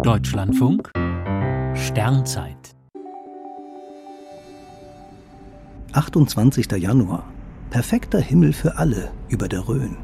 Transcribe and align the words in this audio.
Deutschlandfunk 0.00 0.90
Sternzeit 1.74 2.74
28. 5.92 6.72
Januar. 6.72 7.24
Perfekter 7.70 8.18
Himmel 8.18 8.54
für 8.54 8.78
alle 8.78 9.12
über 9.28 9.48
der 9.48 9.68
Rhön. 9.68 9.98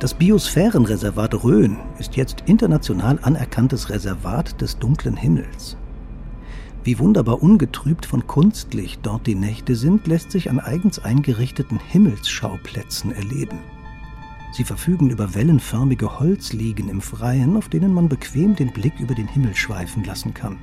Das 0.00 0.12
Biosphärenreservat 0.12 1.44
Rhön 1.44 1.78
ist 1.98 2.16
jetzt 2.16 2.42
international 2.46 3.20
anerkanntes 3.22 3.88
Reservat 3.88 4.60
des 4.60 4.78
dunklen 4.78 5.16
Himmels. 5.16 5.76
Wie 6.82 6.98
wunderbar 6.98 7.42
ungetrübt 7.42 8.06
von 8.06 8.26
Kunstlicht 8.26 9.00
dort 9.06 9.26
die 9.26 9.36
Nächte 9.36 9.76
sind, 9.76 10.06
lässt 10.06 10.32
sich 10.32 10.50
an 10.50 10.60
eigens 10.60 10.98
eingerichteten 10.98 11.78
Himmelsschauplätzen 11.78 13.12
erleben. 13.12 13.60
Sie 14.52 14.64
verfügen 14.64 15.10
über 15.10 15.34
wellenförmige 15.34 16.18
Holzliegen 16.18 16.88
im 16.88 17.00
Freien, 17.00 17.56
auf 17.56 17.68
denen 17.68 17.94
man 17.94 18.08
bequem 18.08 18.56
den 18.56 18.72
Blick 18.72 18.98
über 18.98 19.14
den 19.14 19.28
Himmel 19.28 19.54
schweifen 19.54 20.04
lassen 20.04 20.34
kann. 20.34 20.58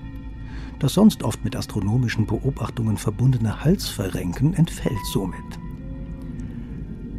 Das 0.79 0.93
sonst 0.93 1.23
oft 1.23 1.43
mit 1.43 1.55
astronomischen 1.55 2.25
Beobachtungen 2.27 2.97
verbundene 2.97 3.63
Halsverrenken 3.63 4.53
entfällt 4.53 5.05
somit. 5.11 5.59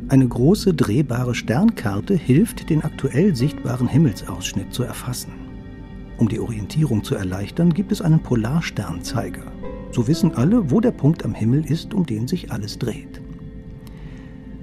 Eine 0.08 0.28
große 0.28 0.74
drehbare 0.74 1.34
Sternkarte 1.34 2.14
hilft, 2.14 2.70
den 2.70 2.82
aktuell 2.82 3.34
sichtbaren 3.34 3.88
Himmelsausschnitt 3.88 4.72
zu 4.72 4.82
erfassen. 4.82 5.32
Um 6.18 6.28
die 6.28 6.40
Orientierung 6.40 7.04
zu 7.04 7.14
erleichtern, 7.14 7.74
gibt 7.74 7.92
es 7.92 8.00
einen 8.00 8.20
Polarsternzeiger. 8.20 9.52
So 9.90 10.06
wissen 10.06 10.34
alle, 10.34 10.70
wo 10.70 10.80
der 10.80 10.92
Punkt 10.92 11.24
am 11.24 11.34
Himmel 11.34 11.64
ist, 11.64 11.94
um 11.94 12.06
den 12.06 12.28
sich 12.28 12.52
alles 12.52 12.78
dreht. 12.78 13.20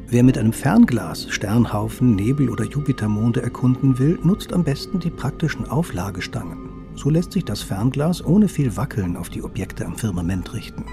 Wer 0.08 0.22
mit 0.22 0.38
einem 0.38 0.54
Fernglas 0.54 1.28
Sternhaufen, 1.30 2.16
Nebel 2.16 2.52
oder 2.52 2.64
Jupitermonde 2.64 3.42
erkunden 3.42 3.98
will, 3.98 4.20
nutzt 4.22 4.54
am 4.54 4.64
besten 4.64 5.00
die 5.00 5.10
praktischen 5.10 5.68
Auflagestangen. 5.68 6.70
So 6.94 7.10
lässt 7.10 7.32
sich 7.32 7.44
das 7.44 7.64
Fernglas 7.64 8.24
ohne 8.24 8.48
viel 8.48 8.78
Wackeln 8.78 9.18
auf 9.18 9.30
die 9.30 9.42
Objekte 9.42 9.84
am 9.84 9.98
Firmament 9.98 10.54
richten. 10.54 10.86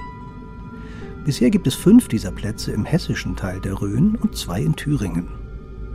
Bisher 1.27 1.51
gibt 1.51 1.67
es 1.67 1.75
fünf 1.75 2.09
dieser 2.09 2.33
Plätze 2.33 2.73
im 2.73 2.87
hessischen 2.87 3.37
Teil 3.37 3.61
der 3.61 3.83
Rhön 3.83 4.17
und 4.17 4.35
zwei 4.35 4.63
in 4.63 4.75
Thüringen. 4.75 5.29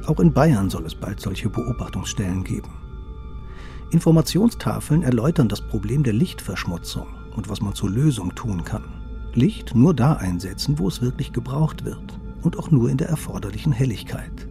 Auch 0.06 0.20
in 0.20 0.31
Bayern 0.31 0.70
soll 0.70 0.86
es 0.86 0.94
bald 0.94 1.20
solche 1.20 1.50
Beobachtungsstellen 1.50 2.44
geben. 2.44 2.70
Informationstafeln 3.90 5.02
erläutern 5.02 5.50
das 5.50 5.62
Problem 5.68 6.04
der 6.04 6.14
Lichtverschmutzung 6.14 7.08
und 7.36 7.50
was 7.50 7.62
man 7.62 7.74
zur 7.74 7.90
Lösung 7.90 8.36
tun 8.36 8.64
kann. 8.64 8.84
Licht 9.34 9.74
nur 9.74 9.96
da 9.96 10.14
einsetzen, 10.14 10.78
wo 10.78 10.88
es 10.88 11.02
wirklich 11.02 11.34
gebraucht 11.34 11.84
wird 11.84 12.20
und 12.48 12.58
auch 12.58 12.72
nur 12.72 12.90
in 12.90 12.98
der 12.98 13.09
erforderlichen 13.09 13.73
Helligkeit. 13.73 14.48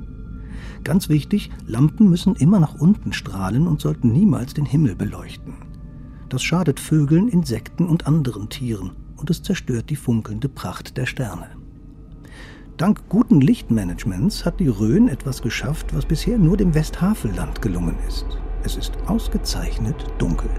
Ganz 0.85 1.09
wichtig, 1.09 1.51
Lampen 1.67 2.11
müssen 2.11 2.37
immer 2.37 2.61
nach 2.61 2.75
unten 2.79 3.15
strahlen 3.15 3.67
und 3.67 3.81
sollten 3.81 4.13
niemals 4.13 4.53
den 4.53 4.67
Himmel 4.67 4.95
beleuchten. 4.95 5.55
Das 6.29 6.43
schadet 6.43 6.79
Vögeln, 6.79 7.29
Insekten 7.29 7.87
und 7.87 8.07
anderen 8.07 8.51
Tieren 8.51 8.93
und 9.17 9.31
es 9.31 9.43
zerstört 9.43 9.89
die 9.89 9.97
funkelnde 9.97 10.51
Pracht 10.51 10.99
der 10.99 11.07
Sterne. 11.07 11.49
Dank 12.77 13.09
guten 13.09 13.41
Lichtmanagements 13.41 14.45
hat 14.45 14.61
die 14.61 14.69
Rhön 14.69 15.09
etwas 15.09 15.41
geschafft, 15.41 15.95
was 15.95 16.05
bisher 16.05 16.37
nur 16.37 16.59
dem 16.59 16.75
Westhavelland 16.75 17.63
gelungen 17.63 17.97
ist. 18.07 18.27
Es 18.63 18.77
ist 18.77 18.93
ausgezeichnet 19.07 19.97
dunkel. 20.19 20.51